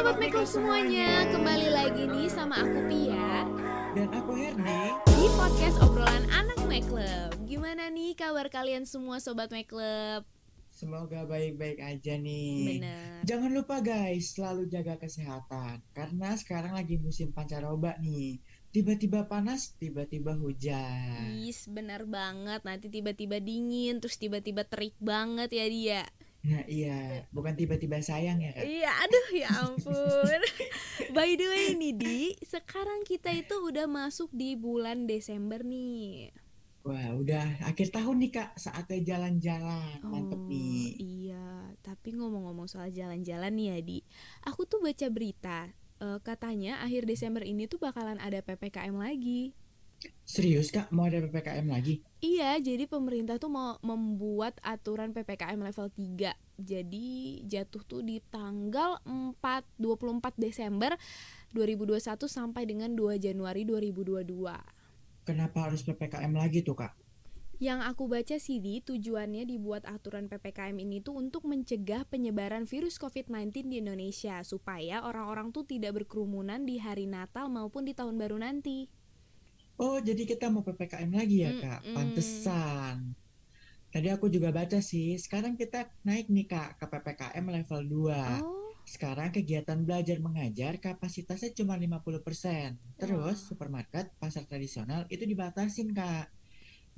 Sobat 0.00 0.16
Makeup 0.16 0.48
semuanya, 0.48 1.28
kembali 1.28 1.68
lagi 1.76 2.08
nih 2.08 2.32
sama 2.32 2.64
aku 2.64 2.88
Pia 2.88 3.44
Dan 3.92 4.08
aku 4.08 4.32
Herdi 4.32 4.96
di 5.12 5.28
podcast 5.36 5.76
obrolan 5.84 6.24
anak 6.32 6.56
Makeup. 6.64 7.36
Gimana 7.44 7.92
nih 7.92 8.16
kabar 8.16 8.48
kalian 8.48 8.88
semua 8.88 9.20
Sobat 9.20 9.52
Makeup? 9.52 10.24
Semoga 10.72 11.28
baik-baik 11.28 11.84
aja 11.84 12.16
nih 12.16 12.80
Bener. 12.80 13.28
Jangan 13.28 13.52
lupa 13.52 13.84
guys, 13.84 14.32
selalu 14.32 14.72
jaga 14.72 14.96
kesehatan 14.96 15.84
Karena 15.92 16.32
sekarang 16.32 16.80
lagi 16.80 16.96
musim 16.96 17.36
pancaroba 17.36 18.00
nih 18.00 18.40
Tiba-tiba 18.72 19.28
panas, 19.28 19.76
tiba-tiba 19.76 20.32
hujan 20.32 21.44
Is, 21.44 21.68
bener 21.68 22.08
banget. 22.08 22.64
Nanti 22.64 22.88
tiba-tiba 22.88 23.36
dingin, 23.36 24.00
terus 24.00 24.16
tiba-tiba 24.16 24.64
terik 24.64 24.96
banget 24.96 25.52
ya 25.52 25.68
dia. 25.68 26.02
Nah 26.40 26.64
iya, 26.64 27.28
bukan 27.36 27.52
tiba-tiba 27.52 28.00
sayang 28.00 28.40
ya 28.40 28.56
kan 28.56 28.64
Iya, 28.64 28.90
aduh 29.04 29.28
ya 29.36 29.48
ampun. 29.60 30.40
By 31.16 31.36
the 31.36 31.46
way 31.52 31.76
nih 31.76 31.92
Di, 31.92 32.20
sekarang 32.40 33.04
kita 33.04 33.28
itu 33.28 33.60
udah 33.60 33.84
masuk 33.84 34.32
di 34.32 34.56
bulan 34.56 35.04
Desember 35.04 35.60
nih. 35.60 36.32
Wah 36.80 37.12
udah 37.12 37.60
akhir 37.68 37.92
tahun 37.92 38.24
nih 38.24 38.30
kak, 38.32 38.50
saatnya 38.56 39.04
jalan-jalan 39.04 40.00
Mantep 40.00 40.40
Oh, 40.40 40.48
nih 40.48 40.96
Iya, 40.96 41.76
tapi 41.84 42.16
ngomong-ngomong 42.16 42.72
soal 42.72 42.88
jalan-jalan 42.88 43.52
nih 43.52 43.66
ya, 43.76 43.78
Di. 43.84 43.98
Aku 44.48 44.64
tuh 44.64 44.80
baca 44.80 45.06
berita, 45.12 45.68
eh, 46.00 46.18
katanya 46.24 46.80
akhir 46.80 47.04
Desember 47.04 47.44
ini 47.44 47.68
tuh 47.68 47.76
bakalan 47.76 48.16
ada 48.16 48.40
PPKM 48.40 48.96
lagi. 48.96 49.52
Serius 50.30 50.70
kak, 50.70 50.94
mau 50.94 51.10
ada 51.10 51.18
PPKM 51.26 51.66
lagi? 51.66 52.06
Iya, 52.22 52.54
jadi 52.62 52.86
pemerintah 52.86 53.42
tuh 53.42 53.50
mau 53.50 53.82
membuat 53.82 54.62
aturan 54.62 55.10
PPKM 55.10 55.58
level 55.58 55.90
3. 55.90 56.38
Jadi 56.60 57.42
jatuh 57.50 57.82
tuh 57.82 58.06
di 58.06 58.22
tanggal 58.30 59.02
4 59.02 59.36
24 59.74 60.38
Desember 60.38 60.94
2021 61.50 62.30
sampai 62.30 62.62
dengan 62.62 62.94
2 62.94 63.18
Januari 63.18 63.66
2022. 63.66 64.22
Kenapa 65.26 65.66
harus 65.66 65.82
PPKM 65.82 66.30
lagi 66.30 66.62
tuh 66.62 66.78
kak? 66.78 66.94
Yang 67.60 67.80
aku 67.92 68.08
baca 68.08 68.36
sih 68.40 68.56
di 68.56 68.80
tujuannya 68.80 69.44
dibuat 69.44 69.84
aturan 69.84 70.32
PPKM 70.32 70.80
ini 70.80 71.04
tuh 71.04 71.20
untuk 71.20 71.44
mencegah 71.44 72.08
penyebaran 72.08 72.64
virus 72.64 72.96
COVID-19 72.96 73.68
di 73.68 73.84
Indonesia 73.84 74.40
supaya 74.46 75.04
orang-orang 75.04 75.52
tuh 75.52 75.68
tidak 75.68 76.00
berkerumunan 76.00 76.64
di 76.64 76.80
hari 76.80 77.04
Natal 77.04 77.52
maupun 77.52 77.84
di 77.84 77.92
tahun 77.92 78.16
baru 78.16 78.40
nanti. 78.40 78.88
Oh 79.80 79.96
jadi 79.96 80.22
kita 80.28 80.52
mau 80.52 80.60
PPKM 80.66 81.10
lagi 81.10 81.36
ya 81.46 81.52
kak? 81.56 81.80
Pantesan 81.96 82.96
Tadi 83.90 84.06
aku 84.14 84.30
juga 84.30 84.54
baca 84.54 84.78
sih, 84.78 85.18
sekarang 85.18 85.58
kita 85.58 85.90
naik 86.06 86.30
nih 86.30 86.46
kak 86.46 86.78
ke 86.78 86.86
PPKM 86.86 87.44
level 87.56 87.80
2 87.90 88.44
Oh, 88.44 88.70
Sekarang 88.86 89.30
kegiatan 89.34 89.78
belajar 89.86 90.18
mengajar 90.22 90.72
kapasitasnya 90.82 91.50
cuma 91.58 91.74
50%. 91.78 92.74
Terus 93.00 93.38
Wah. 93.38 93.48
supermarket, 93.48 94.10
pasar 94.18 94.44
tradisional 94.50 95.06
itu 95.14 95.24
dibatasin 95.26 95.90
Kak. 95.94 96.26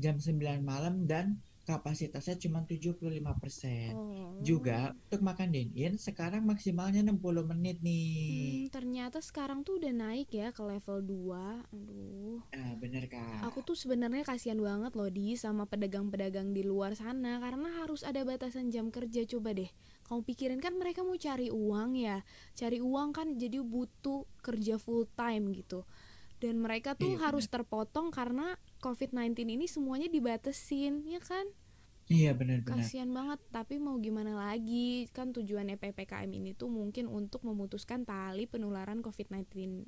Jam 0.00 0.16
9 0.18 0.64
malam 0.64 1.04
dan 1.04 1.36
kapasitasnya 1.62 2.36
cuma 2.42 2.66
75%. 2.66 3.94
oh. 3.94 4.34
Juga 4.42 4.90
untuk 5.08 5.22
makan 5.22 5.54
dine-in 5.54 5.94
sekarang 5.94 6.42
maksimalnya 6.42 7.06
60 7.06 7.46
menit 7.46 7.78
nih. 7.78 8.66
Hmm, 8.66 8.74
ternyata 8.74 9.22
sekarang 9.22 9.62
tuh 9.62 9.78
udah 9.78 9.94
naik 9.94 10.34
ya 10.34 10.50
ke 10.50 10.62
level 10.62 10.98
2. 11.06 11.70
Aduh. 11.70 12.42
Ah, 12.50 12.74
bener 12.82 13.06
Kak. 13.06 13.46
Aku 13.46 13.62
tuh 13.62 13.78
sebenarnya 13.78 14.26
kasihan 14.26 14.58
banget 14.58 14.98
loh 14.98 15.06
di 15.06 15.38
sama 15.38 15.64
pedagang-pedagang 15.70 16.50
di 16.50 16.66
luar 16.66 16.98
sana 16.98 17.38
karena 17.38 17.70
harus 17.78 18.02
ada 18.02 18.26
batasan 18.26 18.74
jam 18.74 18.90
kerja 18.90 19.22
coba 19.30 19.54
deh. 19.54 19.70
Kamu 20.10 20.26
pikirin 20.26 20.58
kan 20.58 20.74
mereka 20.74 21.06
mau 21.06 21.14
cari 21.14 21.48
uang 21.48 21.94
ya. 21.94 22.26
Cari 22.58 22.82
uang 22.82 23.14
kan 23.14 23.38
jadi 23.38 23.62
butuh 23.62 24.26
kerja 24.42 24.76
full 24.82 25.06
time 25.14 25.54
gitu. 25.54 25.86
Dan 26.42 26.58
mereka 26.58 26.98
tuh 26.98 27.14
Iya, 27.14 27.30
harus 27.30 27.46
terpotong 27.46 28.10
karena 28.10 28.58
COVID-19 28.82 29.46
ini 29.46 29.70
semuanya 29.70 30.10
dibatesin, 30.10 31.06
ya 31.06 31.22
kan? 31.22 31.46
Iya 32.10 32.34
bener-bener. 32.34 32.82
Kasihan 32.82 33.06
banget, 33.14 33.38
tapi 33.54 33.78
mau 33.78 33.94
gimana 34.02 34.34
lagi? 34.34 35.06
Kan 35.14 35.30
tujuannya 35.30 35.78
PPKM 35.78 36.26
ini 36.34 36.50
tuh 36.58 36.66
mungkin 36.66 37.06
untuk 37.06 37.46
memutuskan 37.46 38.02
tali 38.02 38.50
penularan 38.50 39.06
COVID-19. 39.06 39.86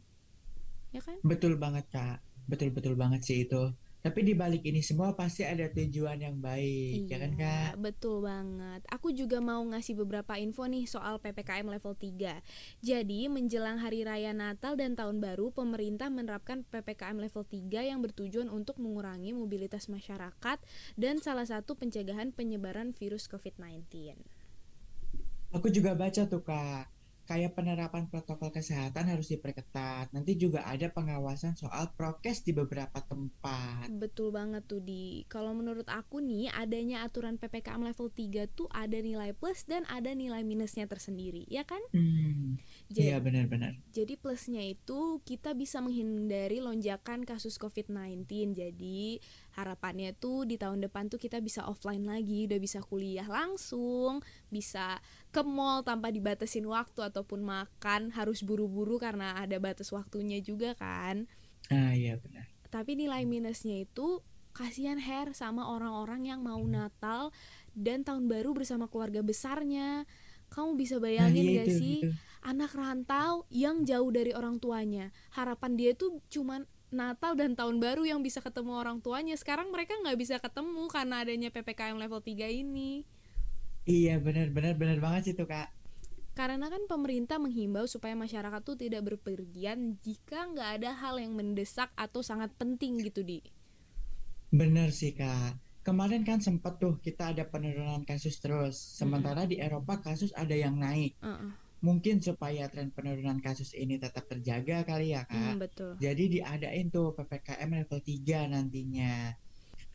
Ya 0.94 1.02
kan? 1.02 1.18
Betul 1.26 1.58
banget 1.58 1.90
Kak. 1.90 2.22
Betul-betul 2.46 2.94
banget 2.94 3.26
sih 3.26 3.50
itu. 3.50 3.74
Tapi 4.04 4.20
di 4.20 4.36
balik 4.36 4.68
ini 4.68 4.84
semua 4.84 5.16
pasti 5.16 5.48
ada 5.48 5.64
tujuan 5.72 6.20
yang 6.20 6.36
baik, 6.36 7.08
ya 7.08 7.16
kan 7.24 7.32
Kak? 7.40 7.72
Iya, 7.72 7.80
betul 7.80 8.20
banget. 8.20 8.84
Aku 8.92 9.16
juga 9.16 9.40
mau 9.40 9.64
ngasih 9.64 9.96
beberapa 9.96 10.36
info 10.36 10.68
nih 10.68 10.84
soal 10.84 11.16
PPKM 11.24 11.64
level 11.64 11.96
3. 11.96 12.44
Jadi, 12.84 13.32
menjelang 13.32 13.80
hari 13.80 14.04
raya 14.04 14.36
Natal 14.36 14.76
dan 14.76 14.92
Tahun 14.92 15.24
Baru, 15.24 15.56
pemerintah 15.56 16.12
menerapkan 16.12 16.68
PPKM 16.68 17.16
level 17.16 17.48
3 17.48 17.64
yang 17.80 18.04
bertujuan 18.04 18.52
untuk 18.52 18.76
mengurangi 18.76 19.32
mobilitas 19.32 19.88
masyarakat 19.88 20.60
dan 21.00 21.24
salah 21.24 21.48
satu 21.48 21.72
pencegahan 21.72 22.28
penyebaran 22.28 22.92
virus 22.92 23.24
COVID-19. 23.32 24.20
Aku 25.56 25.72
juga 25.72 25.96
baca 25.96 26.28
tuh 26.28 26.44
Kak, 26.44 26.93
kayak 27.24 27.56
penerapan 27.56 28.06
protokol 28.12 28.52
kesehatan 28.52 29.08
harus 29.08 29.32
diperketat. 29.32 30.12
Nanti 30.12 30.36
juga 30.36 30.64
ada 30.68 30.88
pengawasan 30.92 31.56
soal 31.56 31.92
prokes 31.96 32.44
di 32.44 32.52
beberapa 32.52 33.00
tempat. 33.04 33.88
Betul 33.92 34.30
banget 34.30 34.64
tuh 34.68 34.84
di. 34.84 35.24
Kalau 35.32 35.56
menurut 35.56 35.88
aku 35.88 36.20
nih, 36.20 36.52
adanya 36.52 37.04
aturan 37.04 37.40
PPKM 37.40 37.80
level 37.80 38.12
3 38.12 38.48
tuh 38.52 38.68
ada 38.70 39.00
nilai 39.00 39.32
plus 39.32 39.64
dan 39.64 39.88
ada 39.88 40.12
nilai 40.12 40.44
minusnya 40.44 40.84
tersendiri, 40.84 41.48
ya 41.48 41.64
kan? 41.64 41.80
Hmm, 41.96 42.60
Jadi 42.92 43.08
iya 43.08 43.16
benar-benar. 43.18 43.80
Jadi 43.90 44.20
plusnya 44.20 44.60
itu 44.60 45.20
kita 45.24 45.56
bisa 45.56 45.80
menghindari 45.80 46.60
lonjakan 46.60 47.24
kasus 47.24 47.56
COVID-19. 47.56 48.28
Jadi 48.52 49.18
harapannya 49.54 50.14
tuh 50.18 50.42
di 50.42 50.58
tahun 50.58 50.82
depan 50.82 51.06
tuh 51.06 51.18
kita 51.22 51.38
bisa 51.38 51.62
offline 51.66 52.02
lagi, 52.02 52.50
udah 52.50 52.58
bisa 52.58 52.82
kuliah 52.82 53.26
langsung, 53.26 54.18
bisa 54.50 54.98
ke 55.30 55.42
mall 55.46 55.86
tanpa 55.86 56.10
dibatasin 56.10 56.66
waktu 56.66 57.06
ataupun 57.06 57.40
makan 57.42 58.10
harus 58.14 58.42
buru-buru 58.42 58.98
karena 58.98 59.38
ada 59.38 59.56
batas 59.62 59.94
waktunya 59.94 60.42
juga 60.42 60.74
kan. 60.74 61.30
Ah 61.70 61.94
iya 61.94 62.18
benar. 62.18 62.50
Tapi 62.68 62.98
nilai 62.98 63.22
minusnya 63.24 63.86
itu 63.86 64.20
kasihan 64.54 64.98
hair 64.98 65.34
sama 65.34 65.66
orang-orang 65.70 66.30
yang 66.30 66.42
mau 66.42 66.62
Natal 66.66 67.30
dan 67.74 68.02
tahun 68.02 68.26
baru 68.26 68.54
bersama 68.54 68.90
keluarga 68.90 69.22
besarnya. 69.22 70.06
Kamu 70.50 70.78
bisa 70.78 70.98
Nah 70.98 71.02
bayangin 71.02 71.46
iya 71.50 71.62
gak 71.62 71.66
itu 71.66 71.78
sih? 71.78 71.98
gitu. 72.02 72.14
anak 72.44 72.76
rantau 72.76 73.48
yang 73.50 73.82
jauh 73.82 74.12
dari 74.12 74.30
orang 74.36 74.60
tuanya 74.60 75.08
harapan 75.32 75.74
dia 75.74 75.96
tuh 75.96 76.20
cuman 76.28 76.68
Natal 76.94 77.34
dan 77.34 77.58
tahun 77.58 77.82
baru 77.82 78.06
yang 78.06 78.22
bisa 78.22 78.38
ketemu 78.38 78.78
orang 78.78 79.02
tuanya 79.02 79.34
sekarang 79.34 79.68
mereka 79.74 79.98
nggak 80.00 80.16
bisa 80.16 80.38
ketemu 80.38 80.86
karena 80.88 81.26
adanya 81.26 81.50
ppkm 81.50 81.98
level 81.98 82.22
3 82.22 82.48
ini 82.54 83.02
Iya 83.84 84.16
benar-benar 84.16 84.78
benar 84.80 84.96
banget 85.02 85.22
sih 85.28 85.34
tuh 85.36 85.44
Kak. 85.44 85.68
karena 86.34 86.66
kan 86.66 86.82
pemerintah 86.90 87.38
menghimbau 87.38 87.86
supaya 87.86 88.18
masyarakat 88.18 88.58
tuh 88.66 88.74
tidak 88.74 89.06
berpergian 89.06 90.00
jika 90.02 90.50
nggak 90.50 90.82
ada 90.82 90.90
hal 90.90 91.22
yang 91.22 91.34
mendesak 91.34 91.92
atau 91.94 92.26
sangat 92.26 92.50
penting 92.58 92.98
gitu 93.04 93.22
di 93.22 93.38
Bener 94.50 94.94
sih 94.94 95.14
Kak. 95.14 95.58
Kemarin 95.82 96.22
kan 96.24 96.38
sempat 96.40 96.78
tuh 96.80 96.96
kita 97.02 97.34
ada 97.34 97.44
penurunan 97.44 98.06
kasus 98.06 98.38
terus. 98.38 98.78
Sementara 98.78 99.44
di 99.44 99.58
Eropa 99.60 100.00
kasus 100.00 100.30
ada 100.32 100.54
yang 100.54 100.78
naik. 100.78 101.18
Heeh. 101.20 101.50
Mungkin 101.84 102.24
supaya 102.24 102.64
tren 102.72 102.88
penurunan 102.88 103.36
kasus 103.44 103.76
ini 103.76 104.00
tetap 104.00 104.24
terjaga 104.24 104.88
kali 104.88 105.12
ya 105.12 105.28
Hmm, 105.28 105.60
Kak. 105.60 105.68
betul 105.68 105.92
Jadi 106.00 106.24
diadain 106.40 106.88
tuh 106.88 107.12
PPKM 107.12 107.70
level 107.84 108.00
3 108.00 108.48
nantinya. 108.48 109.36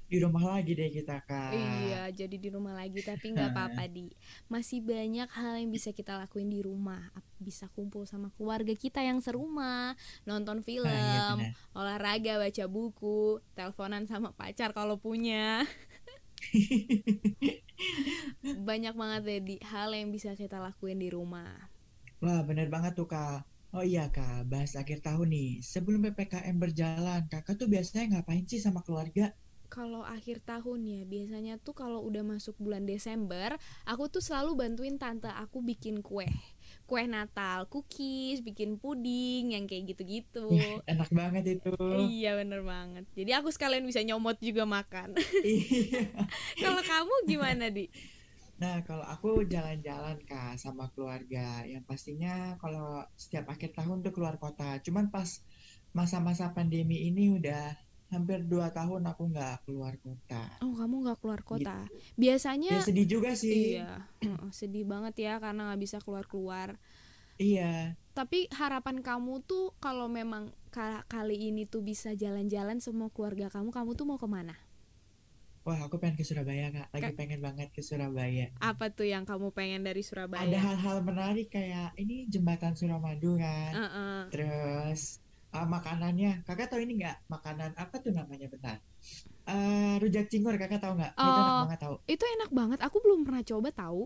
Di 0.09 0.17
rumah 0.17 0.57
lagi 0.57 0.73
deh 0.73 0.89
kita 0.89 1.21
Kak. 1.21 1.53
Iya, 1.53 2.09
jadi 2.09 2.35
di 2.41 2.49
rumah 2.49 2.73
lagi 2.73 2.97
tapi 3.01 3.29
nggak 3.29 3.49
apa-apa 3.53 3.85
di. 3.85 4.09
Masih 4.49 4.81
banyak 4.81 5.29
hal 5.29 5.61
yang 5.61 5.69
bisa 5.69 5.89
kita 5.93 6.17
lakuin 6.17 6.49
di 6.49 6.65
rumah. 6.65 7.13
Bisa 7.37 7.69
kumpul 7.77 8.09
sama 8.09 8.33
keluarga 8.33 8.73
kita 8.73 9.05
yang 9.05 9.21
serumah, 9.21 9.93
nonton 10.25 10.65
film, 10.65 10.89
Nah, 10.89 11.37
iya 11.37 11.53
olahraga, 11.77 12.41
baca 12.41 12.65
buku, 12.65 13.37
teleponan 13.53 14.09
sama 14.09 14.33
pacar 14.33 14.73
kalau 14.73 14.97
punya. 14.97 15.65
Banyak 18.67 18.93
banget 18.95 19.21
deh 19.27 19.39
di 19.43 19.55
hal 19.63 19.93
yang 19.93 20.09
bisa 20.09 20.33
kita 20.33 20.57
lakuin 20.59 20.99
di 20.99 21.09
rumah. 21.13 21.69
Wah, 22.19 22.43
bener 22.43 22.67
banget 22.67 22.99
tuh, 22.99 23.07
Kak. 23.07 23.47
Oh 23.71 23.85
iya, 23.85 24.11
Kak, 24.11 24.49
bahas 24.51 24.75
akhir 24.75 24.99
tahun 25.05 25.31
nih. 25.31 25.63
Sebelum 25.63 26.03
PPKM 26.11 26.57
berjalan, 26.59 27.23
Kakak 27.31 27.55
tuh 27.55 27.71
biasanya 27.71 28.19
ngapain 28.19 28.43
sih 28.43 28.59
sama 28.59 28.83
keluarga? 28.83 29.31
Kalau 29.69 30.01
akhir 30.01 30.41
tahun 30.43 30.81
ya, 30.83 31.01
biasanya 31.05 31.61
tuh 31.61 31.77
kalau 31.77 32.01
udah 32.01 32.25
masuk 32.25 32.57
bulan 32.57 32.89
Desember, 32.89 33.53
aku 33.85 34.09
tuh 34.09 34.19
selalu 34.19 34.57
bantuin 34.57 34.97
tante 34.97 35.29
aku 35.29 35.61
bikin 35.61 36.01
kue. 36.01 36.25
Kue 36.89 37.05
Natal, 37.05 37.69
cookies, 37.69 38.41
bikin 38.41 38.81
puding, 38.81 39.53
yang 39.53 39.69
kayak 39.69 39.93
gitu-gitu. 39.93 40.49
Ih, 40.49 40.81
enak 40.89 41.13
banget 41.13 41.61
itu. 41.61 41.71
Iya 42.09 42.41
bener 42.41 42.65
banget. 42.65 43.05
Jadi 43.13 43.31
aku 43.37 43.53
sekalian 43.53 43.85
bisa 43.85 44.01
nyomot 44.01 44.41
juga 44.41 44.65
makan. 44.65 45.13
Iya. 45.45 46.09
Kalau 46.65 46.81
kamu 46.81 47.13
gimana 47.29 47.69
di? 47.69 47.87
Nah, 48.59 48.83
kalau 48.83 49.07
aku 49.07 49.47
jalan-jalan 49.47 50.19
Kak 50.27 50.59
sama 50.59 50.91
keluarga, 50.91 51.63
yang 51.63 51.79
pastinya 51.87 52.59
kalau 52.59 53.07
setiap 53.15 53.47
akhir 53.55 53.71
tahun 53.71 54.03
tuh 54.03 54.11
keluar 54.11 54.35
kota. 54.35 54.75
Cuman 54.83 55.07
pas 55.07 55.39
masa-masa 55.95 56.51
pandemi 56.51 57.07
ini 57.07 57.31
udah 57.39 57.71
hampir 58.11 58.43
dua 58.43 58.67
tahun 58.75 59.07
aku 59.07 59.31
nggak 59.31 59.63
keluar 59.63 59.95
kota. 60.03 60.43
Oh, 60.59 60.75
kamu 60.75 61.07
nggak 61.07 61.17
keluar 61.23 61.41
kota. 61.47 61.87
Gitu. 61.87 61.95
Ya 61.95 62.13
Biasanya 62.19 62.75
sedih 62.83 63.07
juga 63.07 63.31
sih. 63.31 63.79
iya, 63.79 64.03
sedih 64.51 64.83
banget 64.83 65.15
ya 65.23 65.33
karena 65.39 65.71
nggak 65.71 65.81
bisa 65.81 65.97
keluar-keluar. 66.03 66.75
Iya. 67.39 67.95
Tapi 68.11 68.51
harapan 68.51 68.99
kamu 68.99 69.39
tuh 69.47 69.71
kalau 69.79 70.11
memang 70.11 70.51
ka- 70.75 71.07
kali 71.07 71.47
ini 71.47 71.63
tuh 71.63 71.79
bisa 71.79 72.11
jalan-jalan 72.11 72.83
semua 72.83 73.07
keluarga 73.07 73.47
kamu, 73.47 73.71
kamu 73.71 73.95
tuh 73.95 74.03
mau 74.03 74.19
ke 74.19 74.27
mana? 74.27 74.59
Wah, 75.67 75.79
aku 75.85 75.95
pengen 76.01 76.15
ke 76.19 76.25
Surabaya 76.29 76.65
Kak. 76.75 76.87
Lagi 76.95 77.11
Ka- 77.13 77.17
pengen 77.19 77.39
banget 77.45 77.67
ke 77.75 77.81
Surabaya. 77.83 78.45
apa 78.59 78.85
tuh 78.97 79.07
yang 79.13 79.23
kamu 79.29 79.47
pengen 79.57 79.81
dari 79.87 80.01
Ada 80.01 80.07
Surabaya? 80.09 80.59
hal-hal 80.65 80.97
menarik 81.09 81.47
kayak 81.55 81.87
ini 82.01 82.13
jembatan 82.33 82.73
Suramadu 82.79 83.37
kan. 83.43 83.71
Heeh. 83.75 84.19
Terus 84.31 85.01
ah, 85.55 85.65
makanannya, 85.67 86.29
kakak 86.47 86.67
tahu 86.71 86.81
ini 86.85 86.93
nggak? 87.03 87.17
Makanan 87.33 87.71
apa 87.83 87.95
tuh 88.03 88.11
namanya 88.15 88.47
bentar? 88.53 88.77
Eh, 89.49 89.93
rujak 90.03 90.25
cingur, 90.31 90.55
kakak 90.61 90.79
tahu 90.83 90.93
nggak? 90.99 91.13
Itu 91.19 91.37
enak 91.43 91.55
Oh, 91.55 91.61
banget 91.63 91.79
tahu. 91.85 91.95
itu 92.13 92.23
enak 92.35 92.49
banget. 92.59 92.79
Aku 92.87 92.97
belum 93.03 93.19
pernah 93.27 93.43
coba 93.45 93.69
tahu. 93.73 94.01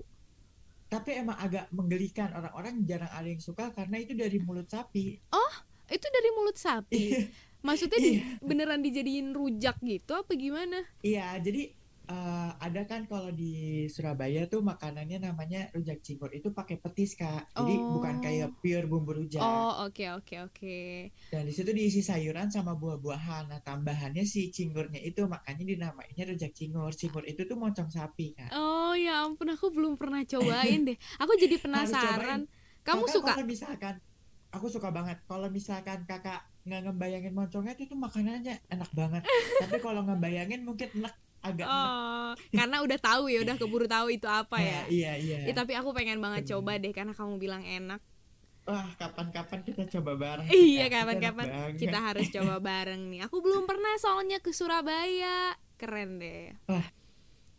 Tapi 0.94 1.10
emang 1.22 1.38
agak 1.46 1.66
menggelikan 1.78 2.30
orang-orang 2.38 2.76
jarang 2.90 3.10
ada 3.12 3.28
yang 3.28 3.42
suka 3.42 3.74
karena 3.78 3.98
itu 4.04 4.14
dari 4.14 4.38
mulut 4.38 4.68
sapi. 4.70 5.06
Oh, 5.34 5.54
itu 5.90 6.08
dari 6.16 6.30
mulut 6.38 6.58
sapi. 6.66 7.04
Maksudnya 7.68 8.00
di, 8.06 8.12
iya, 8.12 8.24
beneran 8.44 8.82
dijadiin 8.86 9.28
rujak 9.38 9.78
gitu 9.84 10.12
apa 10.22 10.32
gimana? 10.36 10.78
iya. 11.06 11.22
Jadi 11.46 11.60
eh, 12.14 12.50
ada 12.66 12.82
kan 12.92 13.02
kalau 13.12 13.32
di 13.32 13.52
Surabaya 13.94 14.42
tuh 14.52 14.62
makanannya 14.72 15.18
namanya 15.28 15.60
rujak 15.76 16.00
cingur 16.06 16.30
itu 16.38 16.48
pakai 16.58 16.76
petis 16.84 17.12
kak. 17.20 17.42
Jadi 17.58 17.74
bukan 17.94 18.16
kayak 18.24 18.50
Oh. 18.50 18.60
pure 18.62 18.86
bumbu 18.92 19.12
rujak. 19.20 19.42
Oh, 19.44 19.72
oke 19.88 20.04
oke 20.18 20.36
oke. 20.46 20.78
Dan 21.32 21.44
di 21.50 21.54
situ 21.58 21.72
diisi 21.74 22.02
sayuran 22.10 22.48
sama 22.56 22.78
buah-buahan. 22.82 23.44
Nah 23.52 23.60
tambahannya 23.68 24.24
si 24.34 24.54
cingurnya 24.56 25.02
itu 25.10 25.22
makanya 25.34 25.64
dinamainnya 25.72 26.24
rujak 26.32 26.52
cingur. 26.60 26.92
Cingur 26.94 27.24
itu 27.32 27.42
tuh 27.50 27.58
moncong 27.58 27.90
sapi 27.90 28.38
kak. 28.38 28.54
Oh, 28.54 28.94
ya 28.94 29.26
ampun 29.26 29.50
aku 29.56 29.68
belum 29.74 29.94
pernah 29.98 30.22
cobain 30.32 30.86
deh. 30.88 30.98
Aku 31.22 31.34
jadi 31.42 31.56
penasaran. 31.58 32.46
Kamu 32.88 33.04
Kakak 33.08 33.14
suka? 33.16 33.32
kalau 33.34 33.46
misalkan 33.48 33.96
aku 34.54 34.68
suka 34.70 34.90
banget 34.94 35.18
kalau 35.26 35.48
misalkan 35.50 36.00
kakak 36.06 36.40
nggak 36.64 36.80
ngebayangin 36.86 37.34
moncongnya 37.34 37.74
itu 37.76 37.92
makanannya 37.92 38.56
enak 38.66 38.92
banget 38.92 39.22
tapi 39.62 39.78
kalau 39.78 40.02
ngebayangin 40.02 40.62
mungkin 40.62 40.88
enak 40.96 41.12
agak 41.40 41.68
Oh, 41.68 42.32
karena 42.50 42.80
udah 42.80 42.96
tahu 42.98 43.28
ya, 43.28 43.44
udah 43.44 43.56
keburu 43.56 43.84
tahu 43.84 44.08
itu 44.10 44.24
apa 44.26 44.56
ya. 44.58 44.80
nah 44.80 44.84
iya 44.88 45.12
iya 45.14 45.38
Ya, 45.44 45.52
tapi 45.52 45.76
aku 45.76 45.92
pengen 45.92 46.18
banget 46.18 46.48
Bener. 46.48 46.52
coba 46.56 46.72
deh 46.78 46.90
karena 46.90 47.12
kamu 47.12 47.36
bilang 47.36 47.60
enak. 47.62 48.00
wah 48.64 48.88
kapan-kapan 48.96 49.60
kita 49.62 49.84
coba 49.92 50.16
bareng 50.16 50.48
Iya, 50.72 50.88
kapan-kapan 50.88 51.46
banget. 51.46 51.76
kita 51.78 52.00
harus 52.00 52.32
coba 52.32 52.56
bareng 52.58 53.12
nih. 53.12 53.28
Aku 53.28 53.44
belum 53.44 53.64
pernah 53.64 53.92
soalnya 53.98 54.40
ke 54.40 54.52
Surabaya. 54.52 55.52
Keren 55.76 56.16
deh. 56.16 56.56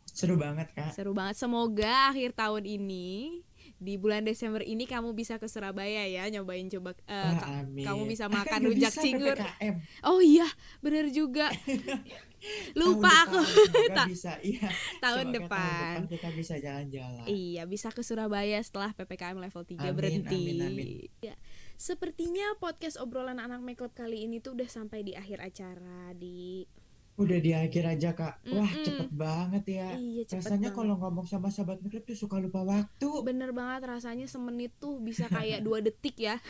seru 0.06 0.38
banget 0.38 0.72
kak 0.72 0.94
Seru 0.94 1.12
banget. 1.12 1.36
Semoga 1.36 2.08
akhir 2.08 2.32
tahun 2.32 2.64
ini 2.64 3.42
di 3.76 3.94
bulan 3.94 4.22
Desember 4.22 4.60
ini 4.60 4.84
kamu 4.84 5.12
bisa 5.12 5.36
ke 5.36 5.44
Surabaya 5.44 6.04
ya, 6.04 6.24
nyobain 6.28 6.64
coba 6.68 6.94
eh, 7.02 7.12
wah 7.12 7.34
ka- 7.34 7.48
amin 7.60 7.84
kamu 7.84 8.02
bisa 8.06 8.24
Ah, 8.24 8.30
kan 8.30 8.36
makan 8.40 8.58
nggak 8.58 8.70
rujak 8.70 8.90
bisa 8.90 9.02
cingur. 9.02 9.36
PPKM 9.36 9.74
Oh 10.02 10.18
iya, 10.18 10.48
bener 10.80 11.04
juga. 11.08 11.50
Lupa 12.74 13.08
tahun 13.24 13.24
aku. 13.24 13.40
depan 13.40 13.96
Ta- 13.96 14.06
bisa 14.06 14.32
iya 14.38 14.68
tahun 15.00 15.26
semoga 15.26 15.38
depan. 15.38 15.64
tahun 15.64 15.96
depan 15.96 16.12
kita 16.12 16.28
bisa 16.30 16.54
jalan-jalan 16.58 17.24
Iya, 17.24 17.62
bisa 17.64 17.88
ke 17.88 18.02
Surabaya 18.02 18.60
setelah 18.60 18.92
PPKM 18.92 19.38
level 19.38 19.62
3 19.64 19.80
Amin, 19.80 19.92
berhenti. 19.92 20.36
amin, 20.36 20.58
amin. 20.62 20.88
Ya. 21.20 21.34
Sepertinya 21.74 22.44
podcast 22.56 22.96
obrolan 22.96 23.36
anak 23.36 23.58
make 23.58 23.76
club 23.76 23.92
kali 23.92 24.22
ini 24.22 24.38
tuh 24.38 24.52
udah 24.52 24.68
sampai 24.68 25.02
di 25.02 25.12
akhir 25.12 25.40
acara 25.40 26.12
di 26.12 26.68
udah 27.14 27.38
di 27.38 27.54
akhir 27.54 27.84
aja 27.88 28.10
kak 28.10 28.42
wah 28.48 28.66
cepet 28.82 29.06
banget 29.08 29.64
ya 29.70 29.88
Iya, 29.94 30.22
cepet 30.26 30.42
rasanya 30.42 30.68
banget. 30.68 30.78
kalau 30.78 30.94
ngomong 30.98 31.24
sama 31.24 31.46
sahabat 31.46 31.78
mikrop 31.78 32.02
tuh 32.02 32.18
suka 32.18 32.36
lupa 32.36 32.60
waktu 32.60 33.10
Bener 33.22 33.54
banget 33.54 33.86
rasanya 33.86 34.26
semenit 34.26 34.74
tuh 34.76 34.98
bisa 34.98 35.26
kayak 35.26 35.62
dua 35.66 35.78
detik 35.78 36.18
ya. 36.18 36.42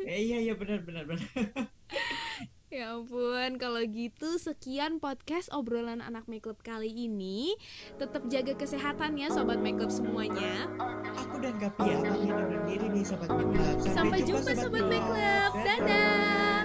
Eh, 0.00 0.20
iya 0.24 0.40
iya 0.40 0.56
benar 0.56 0.80
benar 0.80 1.04
benar 1.04 1.28
Ya 2.70 2.94
ampun, 2.94 3.58
kalau 3.58 3.82
gitu 3.82 4.38
sekian 4.38 5.02
podcast 5.02 5.50
obrolan 5.50 5.98
anak 5.98 6.30
make 6.30 6.38
club 6.40 6.62
kali 6.62 6.86
ini. 6.86 7.58
Tetap 7.98 8.30
jaga 8.30 8.54
kesehatan 8.54 9.18
ya 9.18 9.26
sobat 9.26 9.58
make 9.58 9.74
club 9.74 9.90
semuanya. 9.90 10.70
Aku 11.18 11.42
dan 11.42 11.58
Kapia 11.58 11.98
pamit 11.98 12.30
undur 12.30 12.62
diri 12.62 12.86
nih 12.88 13.02
Sobat 13.02 13.26
Miklab. 13.26 13.74
Sampai 13.84 14.22
jumpa 14.22 14.54
sobat 14.54 14.86
make 14.86 15.02
club. 15.02 15.50
Dadah. 15.58 16.59